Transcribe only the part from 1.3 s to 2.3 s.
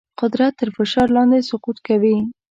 سقوط کوي.